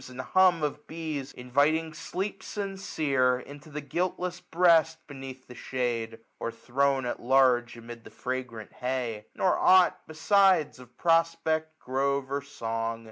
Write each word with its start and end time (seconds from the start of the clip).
And 0.09 0.19
hum 0.19 0.63
of 0.63 0.87
be^, 0.87 1.31
inviting 1.35 1.93
sleep 1.93 2.41
sincere 2.41 3.33
1266 3.33 3.65
Into 3.67 3.71
the 3.71 3.87
guiltless 3.87 4.39
breast, 4.39 4.97
beneath 5.05 5.45
the 5.45 5.53
shade. 5.53 6.17
Or 6.39 6.51
thrown 6.51 7.05
at 7.05 7.19
large 7.19 7.77
amid 7.77 8.03
the 8.03 8.09
fragrant 8.09 8.73
hay; 8.73 9.27
Nor 9.35 9.59
ought 9.59 10.01
besides 10.07 10.79
of 10.79 10.97
prospect, 10.97 11.77
grove, 11.77 12.31
or 12.31 12.41
song. 12.41 12.99